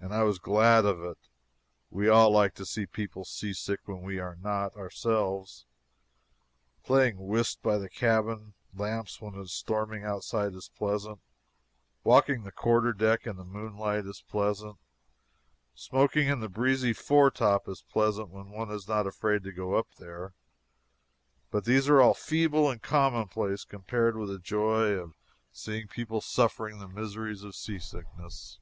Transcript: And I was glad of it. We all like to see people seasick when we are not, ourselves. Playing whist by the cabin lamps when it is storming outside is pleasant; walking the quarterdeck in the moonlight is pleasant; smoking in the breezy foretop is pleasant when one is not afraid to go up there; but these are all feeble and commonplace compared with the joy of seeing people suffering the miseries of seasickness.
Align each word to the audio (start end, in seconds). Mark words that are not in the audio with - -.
And 0.00 0.12
I 0.12 0.22
was 0.22 0.38
glad 0.38 0.84
of 0.84 1.00
it. 1.02 1.16
We 1.90 2.10
all 2.10 2.30
like 2.30 2.54
to 2.56 2.66
see 2.66 2.84
people 2.84 3.24
seasick 3.24 3.80
when 3.88 4.02
we 4.02 4.18
are 4.18 4.36
not, 4.36 4.76
ourselves. 4.76 5.64
Playing 6.82 7.26
whist 7.26 7.62
by 7.62 7.78
the 7.78 7.88
cabin 7.88 8.52
lamps 8.74 9.22
when 9.22 9.34
it 9.34 9.40
is 9.40 9.54
storming 9.54 10.04
outside 10.04 10.52
is 10.52 10.68
pleasant; 10.68 11.20
walking 12.02 12.42
the 12.42 12.52
quarterdeck 12.52 13.26
in 13.26 13.36
the 13.36 13.46
moonlight 13.46 14.04
is 14.04 14.22
pleasant; 14.28 14.76
smoking 15.74 16.28
in 16.28 16.40
the 16.40 16.50
breezy 16.50 16.92
foretop 16.92 17.66
is 17.66 17.80
pleasant 17.80 18.28
when 18.28 18.50
one 18.50 18.70
is 18.70 18.86
not 18.86 19.06
afraid 19.06 19.42
to 19.44 19.52
go 19.52 19.72
up 19.72 19.86
there; 19.98 20.34
but 21.50 21.64
these 21.64 21.88
are 21.88 22.02
all 22.02 22.12
feeble 22.12 22.68
and 22.70 22.82
commonplace 22.82 23.64
compared 23.64 24.18
with 24.18 24.28
the 24.28 24.38
joy 24.38 24.90
of 24.90 25.14
seeing 25.50 25.88
people 25.88 26.20
suffering 26.20 26.78
the 26.78 26.88
miseries 26.88 27.42
of 27.42 27.56
seasickness. 27.56 28.58